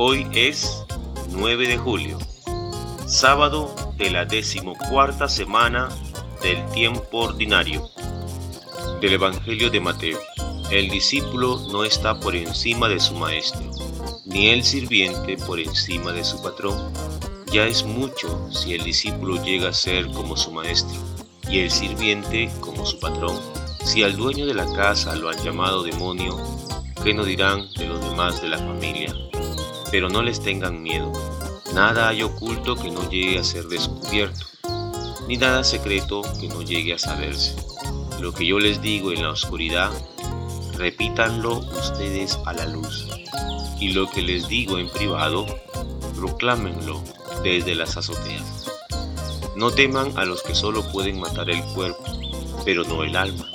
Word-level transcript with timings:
Hoy 0.00 0.28
es 0.32 0.84
9 1.30 1.66
de 1.66 1.76
julio, 1.76 2.18
sábado 3.08 3.74
de 3.96 4.12
la 4.12 4.24
decimocuarta 4.24 5.28
semana 5.28 5.88
del 6.40 6.64
tiempo 6.66 7.18
ordinario. 7.18 7.90
Del 9.00 9.14
Evangelio 9.14 9.70
de 9.70 9.80
Mateo. 9.80 10.20
El 10.70 10.88
discípulo 10.88 11.58
no 11.72 11.82
está 11.82 12.20
por 12.20 12.36
encima 12.36 12.88
de 12.88 13.00
su 13.00 13.14
maestro, 13.14 13.68
ni 14.24 14.50
el 14.50 14.62
sirviente 14.62 15.36
por 15.36 15.58
encima 15.58 16.12
de 16.12 16.22
su 16.22 16.40
patrón. 16.44 16.92
Ya 17.50 17.66
es 17.66 17.82
mucho 17.84 18.48
si 18.52 18.74
el 18.74 18.84
discípulo 18.84 19.42
llega 19.42 19.70
a 19.70 19.72
ser 19.72 20.06
como 20.12 20.36
su 20.36 20.52
maestro 20.52 20.96
y 21.50 21.58
el 21.58 21.72
sirviente 21.72 22.48
como 22.60 22.86
su 22.86 23.00
patrón. 23.00 23.36
Si 23.84 24.04
al 24.04 24.16
dueño 24.16 24.46
de 24.46 24.54
la 24.54 24.72
casa 24.74 25.16
lo 25.16 25.28
han 25.28 25.42
llamado 25.42 25.82
demonio, 25.82 26.38
¿qué 27.02 27.12
no 27.14 27.24
dirán 27.24 27.66
de 27.76 27.88
los 27.88 28.00
demás 28.00 28.40
de 28.40 28.48
la 28.48 28.58
familia? 28.58 29.12
Pero 29.90 30.08
no 30.08 30.22
les 30.22 30.40
tengan 30.40 30.82
miedo. 30.82 31.12
Nada 31.74 32.08
hay 32.08 32.22
oculto 32.22 32.76
que 32.76 32.90
no 32.90 33.08
llegue 33.08 33.38
a 33.38 33.44
ser 33.44 33.64
descubierto, 33.64 34.46
ni 35.28 35.36
nada 35.36 35.62
secreto 35.62 36.22
que 36.40 36.48
no 36.48 36.62
llegue 36.62 36.94
a 36.94 36.98
saberse. 36.98 37.54
Lo 38.20 38.32
que 38.32 38.46
yo 38.46 38.58
les 38.58 38.80
digo 38.82 39.12
en 39.12 39.22
la 39.22 39.30
oscuridad, 39.30 39.90
repítanlo 40.76 41.58
ustedes 41.58 42.38
a 42.46 42.52
la 42.52 42.66
luz. 42.66 43.06
Y 43.78 43.92
lo 43.92 44.10
que 44.10 44.22
les 44.22 44.48
digo 44.48 44.78
en 44.78 44.90
privado, 44.90 45.46
proclámenlo 46.16 47.02
desde 47.42 47.74
las 47.74 47.96
azoteas. 47.96 48.66
No 49.56 49.70
teman 49.70 50.16
a 50.16 50.24
los 50.24 50.42
que 50.42 50.54
solo 50.54 50.90
pueden 50.90 51.20
matar 51.20 51.50
el 51.50 51.62
cuerpo, 51.74 52.02
pero 52.64 52.84
no 52.84 53.04
el 53.04 53.16
alma. 53.16 53.46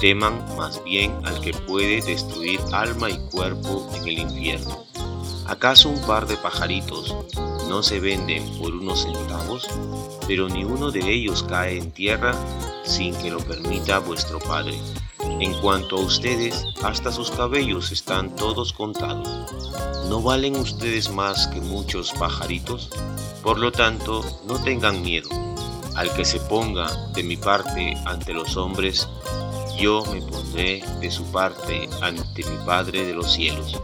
Teman 0.00 0.44
más 0.56 0.82
bien 0.84 1.14
al 1.24 1.40
que 1.40 1.52
puede 1.52 2.02
destruir 2.02 2.60
alma 2.72 3.08
y 3.08 3.18
cuerpo 3.30 3.88
en 3.94 4.08
el 4.08 4.18
infierno. 4.18 4.85
¿Acaso 5.48 5.88
un 5.88 6.00
par 6.02 6.26
de 6.26 6.36
pajaritos 6.36 7.14
no 7.68 7.82
se 7.82 8.00
venden 8.00 8.44
por 8.58 8.74
unos 8.74 9.02
centavos? 9.02 9.68
Pero 10.26 10.48
ni 10.48 10.64
uno 10.64 10.90
de 10.90 11.08
ellos 11.08 11.44
cae 11.44 11.78
en 11.78 11.92
tierra 11.92 12.34
sin 12.84 13.14
que 13.14 13.30
lo 13.30 13.38
permita 13.38 14.00
vuestro 14.00 14.40
Padre. 14.40 14.76
En 15.40 15.54
cuanto 15.60 15.98
a 15.98 16.00
ustedes, 16.00 16.64
hasta 16.82 17.12
sus 17.12 17.30
cabellos 17.30 17.92
están 17.92 18.34
todos 18.34 18.72
contados. 18.72 19.28
¿No 20.08 20.20
valen 20.20 20.56
ustedes 20.56 21.10
más 21.10 21.46
que 21.48 21.60
muchos 21.60 22.12
pajaritos? 22.12 22.90
Por 23.42 23.58
lo 23.58 23.70
tanto, 23.70 24.24
no 24.46 24.60
tengan 24.62 25.02
miedo. 25.02 25.28
Al 25.94 26.12
que 26.14 26.24
se 26.24 26.40
ponga 26.40 26.90
de 27.14 27.22
mi 27.22 27.36
parte 27.36 27.96
ante 28.04 28.34
los 28.34 28.56
hombres, 28.56 29.08
yo 29.78 30.04
me 30.12 30.20
pondré 30.22 30.82
de 31.00 31.10
su 31.10 31.24
parte 31.30 31.88
ante 32.02 32.44
mi 32.44 32.56
Padre 32.64 33.04
de 33.06 33.14
los 33.14 33.32
cielos. 33.32 33.80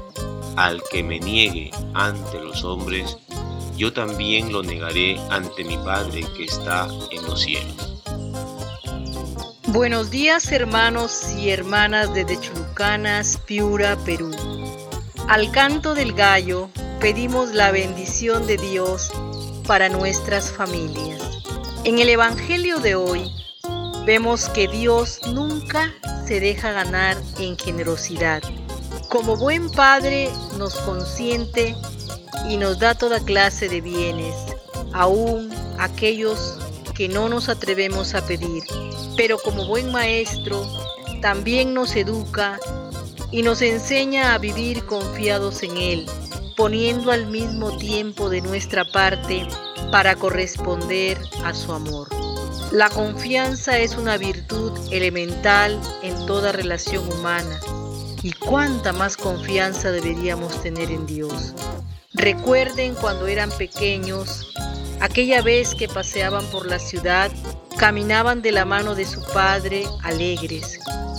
Al 0.56 0.82
que 0.90 1.02
me 1.02 1.18
niegue 1.18 1.70
ante 1.94 2.38
los 2.38 2.62
hombres, 2.62 3.16
yo 3.76 3.92
también 3.92 4.52
lo 4.52 4.62
negaré 4.62 5.18
ante 5.30 5.64
mi 5.64 5.78
Padre 5.78 6.24
que 6.36 6.44
está 6.44 6.88
en 7.10 7.24
los 7.24 7.40
cielos. 7.40 8.02
Buenos 9.68 10.10
días 10.10 10.52
hermanos 10.52 11.32
y 11.38 11.48
hermanas 11.48 12.12
de 12.12 12.38
Chulucanas, 12.38 13.38
Piura, 13.46 13.96
Perú. 14.04 14.30
Al 15.28 15.50
canto 15.52 15.94
del 15.94 16.12
gallo 16.12 16.68
pedimos 17.00 17.54
la 17.54 17.70
bendición 17.70 18.46
de 18.46 18.58
Dios 18.58 19.10
para 19.66 19.88
nuestras 19.88 20.50
familias. 20.50 21.22
En 21.84 21.98
el 21.98 22.10
Evangelio 22.10 22.78
de 22.78 22.94
hoy 22.94 23.30
vemos 24.04 24.50
que 24.50 24.68
Dios 24.68 25.20
nunca 25.32 25.94
se 26.26 26.40
deja 26.40 26.72
ganar 26.72 27.16
en 27.38 27.56
generosidad. 27.56 28.42
Como 29.12 29.36
buen 29.36 29.68
Padre 29.68 30.30
nos 30.56 30.74
consiente 30.74 31.76
y 32.48 32.56
nos 32.56 32.78
da 32.78 32.94
toda 32.94 33.20
clase 33.20 33.68
de 33.68 33.82
bienes, 33.82 34.34
aún 34.94 35.52
aquellos 35.78 36.58
que 36.94 37.08
no 37.08 37.28
nos 37.28 37.50
atrevemos 37.50 38.14
a 38.14 38.24
pedir. 38.24 38.62
Pero 39.14 39.36
como 39.36 39.66
buen 39.66 39.92
maestro, 39.92 40.66
también 41.20 41.74
nos 41.74 41.94
educa 41.94 42.58
y 43.30 43.42
nos 43.42 43.60
enseña 43.60 44.32
a 44.32 44.38
vivir 44.38 44.86
confiados 44.86 45.62
en 45.62 45.76
Él, 45.76 46.06
poniendo 46.56 47.12
al 47.12 47.26
mismo 47.26 47.76
tiempo 47.76 48.30
de 48.30 48.40
nuestra 48.40 48.86
parte 48.86 49.46
para 49.90 50.16
corresponder 50.16 51.18
a 51.44 51.52
su 51.52 51.70
amor. 51.74 52.08
La 52.70 52.88
confianza 52.88 53.78
es 53.78 53.94
una 53.94 54.16
virtud 54.16 54.72
elemental 54.90 55.78
en 56.02 56.24
toda 56.24 56.50
relación 56.50 57.06
humana 57.12 57.60
y 58.22 58.32
cuánta 58.32 58.92
más 58.92 59.16
confianza 59.16 59.90
deberíamos 59.90 60.62
tener 60.62 60.90
en 60.90 61.06
Dios. 61.06 61.54
Recuerden 62.14 62.94
cuando 62.94 63.26
eran 63.26 63.50
pequeños 63.50 64.52
Aquella 65.02 65.42
vez 65.42 65.74
que 65.74 65.88
paseaban 65.88 66.46
por 66.52 66.64
la 66.64 66.78
ciudad, 66.78 67.28
caminaban 67.76 68.40
de 68.40 68.52
la 68.52 68.64
mano 68.64 68.94
de 68.94 69.04
su 69.04 69.20
padre 69.32 69.84
alegres. 70.04 70.78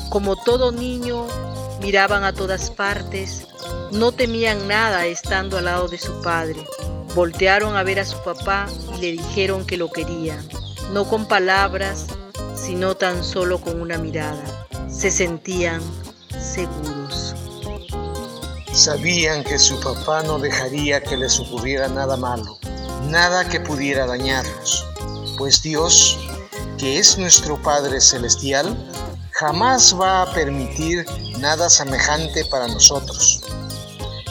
Como 0.09 0.37
todo 0.37 0.71
niño, 0.71 1.27
miraban 1.81 2.23
a 2.23 2.31
todas 2.31 2.71
partes, 2.71 3.45
no 3.91 4.13
temían 4.13 4.69
nada 4.69 5.05
estando 5.05 5.57
al 5.57 5.65
lado 5.65 5.89
de 5.89 5.97
su 5.97 6.21
padre. 6.21 6.65
Voltearon 7.13 7.75
a 7.75 7.83
ver 7.83 7.99
a 7.99 8.05
su 8.05 8.23
papá 8.23 8.67
y 8.95 9.01
le 9.01 9.11
dijeron 9.11 9.65
que 9.65 9.75
lo 9.75 9.91
querían, 9.91 10.47
no 10.93 11.03
con 11.03 11.27
palabras, 11.27 12.07
sino 12.55 12.95
tan 12.95 13.21
solo 13.21 13.59
con 13.59 13.81
una 13.81 13.97
mirada. 13.97 14.45
Se 14.87 15.11
sentían 15.11 15.81
seguros. 16.43 17.35
Sabían 18.73 19.43
que 19.43 19.57
su 19.57 19.79
papá 19.79 20.23
no 20.23 20.39
dejaría 20.39 21.01
que 21.01 21.17
les 21.17 21.39
ocurriera 21.39 21.87
nada 21.87 22.17
malo 22.17 22.57
nada 23.09 23.47
que 23.47 23.59
pudiera 23.59 24.05
dañarnos, 24.05 24.85
pues 25.37 25.61
Dios, 25.61 26.17
que 26.77 26.97
es 26.97 27.17
nuestro 27.17 27.61
Padre 27.61 27.99
Celestial, 28.01 28.75
jamás 29.31 29.95
va 29.99 30.23
a 30.23 30.33
permitir 30.33 31.05
nada 31.37 31.69
semejante 31.69 32.45
para 32.45 32.67
nosotros. 32.67 33.43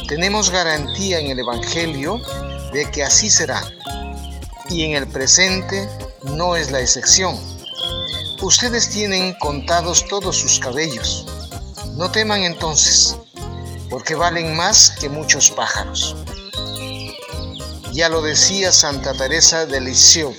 Tenemos 0.09 0.51
garantía 0.51 1.21
en 1.21 1.31
el 1.31 1.39
Evangelio 1.39 2.21
de 2.73 2.91
que 2.91 3.03
así 3.03 3.31
será, 3.31 3.63
y 4.69 4.85
en 4.85 4.97
el 4.97 5.07
presente 5.07 5.89
no 6.25 6.57
es 6.57 6.71
la 6.71 6.81
excepción. 6.81 7.39
Ustedes 8.41 8.91
tienen 8.91 9.35
contados 9.39 10.05
todos 10.09 10.37
sus 10.37 10.59
cabellos. 10.59 11.27
No 11.97 12.11
teman 12.11 12.43
entonces, 12.43 13.17
porque 13.91 14.15
valen 14.15 14.57
más 14.57 14.91
que 14.99 15.09
muchos 15.11 15.51
pájaros. 15.51 16.17
Ya 17.93 18.09
lo 18.09 18.23
decía 18.23 18.73
Santa 18.73 19.13
Teresa 19.13 19.67
de 19.67 19.81
Lisieux. 19.81 20.35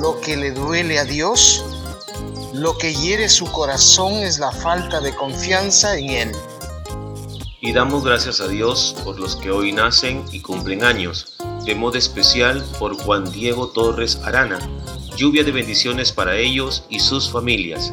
Lo 0.00 0.20
que 0.20 0.36
le 0.36 0.50
duele 0.50 0.98
a 0.98 1.04
Dios, 1.04 1.64
lo 2.52 2.76
que 2.76 2.92
hiere 2.92 3.28
su 3.28 3.46
corazón 3.52 4.14
es 4.14 4.40
la 4.40 4.50
falta 4.50 5.00
de 5.00 5.14
confianza 5.14 5.96
en 5.96 6.10
Él. 6.10 6.32
Y 7.60 7.72
damos 7.72 8.04
gracias 8.04 8.40
a 8.40 8.48
Dios 8.48 8.96
por 9.04 9.20
los 9.20 9.36
que 9.36 9.52
hoy 9.52 9.70
nacen 9.70 10.24
y 10.32 10.40
cumplen 10.40 10.82
años, 10.82 11.36
de 11.64 11.76
modo 11.76 11.96
especial 11.96 12.64
por 12.80 13.00
Juan 13.00 13.30
Diego 13.30 13.68
Torres 13.68 14.18
Arana, 14.24 14.58
lluvia 15.16 15.44
de 15.44 15.52
bendiciones 15.52 16.10
para 16.10 16.36
ellos 16.36 16.82
y 16.88 16.98
sus 16.98 17.30
familias. 17.30 17.92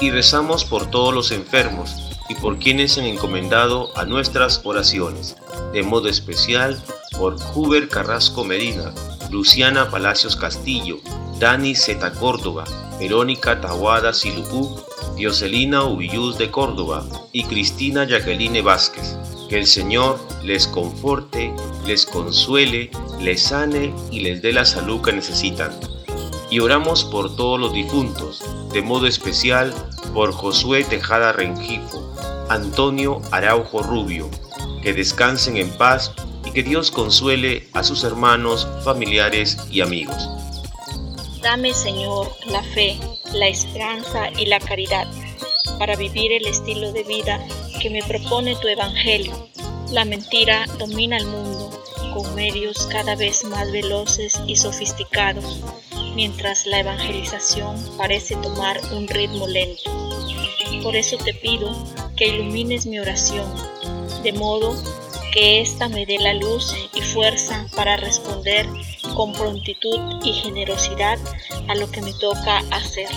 Y 0.00 0.10
rezamos 0.10 0.64
por 0.64 0.90
todos 0.90 1.12
los 1.12 1.32
enfermos 1.32 2.08
y 2.28 2.34
por 2.34 2.58
quienes 2.58 2.98
han 2.98 3.04
encomendado 3.04 3.96
a 3.96 4.04
nuestras 4.04 4.60
oraciones, 4.64 5.36
de 5.72 5.82
modo 5.82 6.08
especial 6.08 6.80
por 7.16 7.36
Huber 7.54 7.88
Carrasco 7.88 8.44
Medina, 8.44 8.92
Luciana 9.30 9.90
Palacios 9.90 10.36
Castillo, 10.36 10.98
Dani 11.38 11.74
Zeta 11.74 12.12
Córdoba, 12.12 12.64
Verónica 12.98 13.60
Tahuada 13.60 14.12
Silupú, 14.12 14.80
Dioselina 15.16 15.84
Ubilluz 15.84 16.38
de 16.38 16.50
Córdoba 16.50 17.04
y 17.32 17.44
Cristina 17.44 18.04
Jacqueline 18.04 18.62
Vázquez. 18.62 19.16
Que 19.48 19.58
el 19.58 19.66
Señor 19.66 20.18
les 20.44 20.66
conforte, 20.66 21.52
les 21.86 22.04
consuele, 22.04 22.90
les 23.20 23.42
sane 23.42 23.94
y 24.10 24.20
les 24.20 24.42
dé 24.42 24.52
la 24.52 24.64
salud 24.64 25.00
que 25.00 25.12
necesitan. 25.12 25.72
Y 26.50 26.60
oramos 26.60 27.04
por 27.04 27.36
todos 27.36 27.60
los 27.60 27.72
difuntos, 27.72 28.42
de 28.72 28.82
modo 28.82 29.06
especial 29.06 29.74
por 30.14 30.32
Josué 30.32 30.84
Tejada 30.84 31.32
Rengifo, 31.32 32.14
Antonio 32.48 33.20
Araujo 33.30 33.82
Rubio, 33.82 34.30
que 34.82 34.94
descansen 34.94 35.56
en 35.56 35.70
paz 35.76 36.12
y 36.44 36.50
que 36.52 36.62
Dios 36.62 36.90
consuele 36.90 37.68
a 37.74 37.82
sus 37.82 38.04
hermanos, 38.04 38.66
familiares 38.84 39.58
y 39.70 39.82
amigos. 39.82 40.28
Dame, 41.42 41.72
Señor, 41.74 42.32
la 42.46 42.62
fe, 42.62 42.98
la 43.32 43.48
esperanza 43.48 44.30
y 44.36 44.46
la 44.46 44.58
caridad 44.58 45.06
para 45.78 45.96
vivir 45.96 46.32
el 46.32 46.46
estilo 46.46 46.92
de 46.92 47.04
vida 47.04 47.40
que 47.80 47.90
me 47.90 48.02
propone 48.02 48.56
tu 48.56 48.68
Evangelio. 48.68 49.48
La 49.90 50.04
mentira 50.04 50.66
domina 50.78 51.16
el 51.16 51.26
mundo 51.26 51.70
con 52.12 52.34
medios 52.34 52.86
cada 52.90 53.14
vez 53.14 53.44
más 53.44 53.70
veloces 53.70 54.40
y 54.46 54.56
sofisticados, 54.56 55.60
mientras 56.18 56.66
la 56.66 56.80
evangelización 56.80 57.76
parece 57.96 58.34
tomar 58.34 58.80
un 58.92 59.06
ritmo 59.06 59.46
lento. 59.46 59.88
Por 60.82 60.96
eso 60.96 61.16
te 61.16 61.32
pido 61.32 61.72
que 62.16 62.26
ilumines 62.26 62.86
mi 62.86 62.98
oración, 62.98 63.46
de 64.24 64.32
modo 64.32 64.74
que 65.32 65.60
ésta 65.60 65.88
me 65.88 66.06
dé 66.06 66.18
la 66.18 66.34
luz 66.34 66.74
y 66.92 67.02
fuerza 67.02 67.68
para 67.76 67.96
responder 67.98 68.66
con 69.14 69.32
prontitud 69.32 70.00
y 70.24 70.32
generosidad 70.32 71.20
a 71.68 71.76
lo 71.76 71.88
que 71.88 72.02
me 72.02 72.12
toca 72.14 72.64
hacer. 72.72 73.08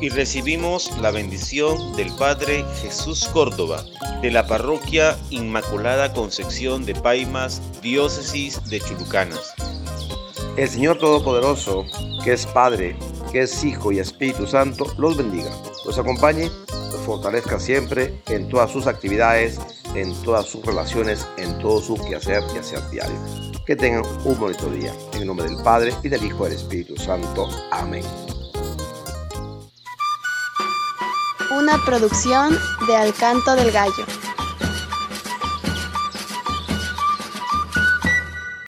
Y 0.00 0.10
recibimos 0.10 0.96
la 1.00 1.10
bendición 1.10 1.96
del 1.96 2.14
Padre 2.14 2.64
Jesús 2.82 3.26
Córdoba, 3.32 3.84
de 4.22 4.30
la 4.30 4.46
parroquia 4.46 5.18
Inmaculada 5.30 6.12
Concepción 6.12 6.86
de 6.86 6.94
Paimas, 6.94 7.60
diócesis 7.82 8.62
de 8.70 8.80
Chulucanas. 8.80 9.54
El 10.58 10.68
Señor 10.68 10.98
Todopoderoso, 10.98 11.86
que 12.24 12.32
es 12.32 12.44
Padre, 12.44 12.96
que 13.30 13.42
es 13.42 13.62
Hijo 13.62 13.92
y 13.92 14.00
Espíritu 14.00 14.44
Santo, 14.44 14.86
los 14.98 15.16
bendiga, 15.16 15.52
los 15.86 15.96
acompañe, 15.96 16.50
los 16.90 17.00
fortalezca 17.06 17.60
siempre 17.60 18.20
en 18.26 18.48
todas 18.48 18.72
sus 18.72 18.88
actividades, 18.88 19.60
en 19.94 20.12
todas 20.24 20.46
sus 20.46 20.66
relaciones, 20.66 21.28
en 21.36 21.56
todo 21.60 21.80
su 21.80 21.94
quehacer 21.94 22.42
y 22.52 22.58
hacer 22.58 22.80
diario. 22.90 23.14
Que 23.66 23.76
tengan 23.76 24.02
un 24.24 24.36
bonito 24.36 24.68
día. 24.70 24.92
En 25.12 25.20
el 25.20 25.28
nombre 25.28 25.48
del 25.48 25.62
Padre 25.62 25.94
y 26.02 26.08
del 26.08 26.24
Hijo 26.24 26.44
y 26.48 26.50
del 26.50 26.58
Espíritu 26.58 26.96
Santo. 26.96 27.48
Amén. 27.70 28.02
Una 31.56 31.78
producción 31.84 32.58
de 32.88 32.96
Alcanto 32.96 33.54
del 33.54 33.70
Gallo. 33.70 34.17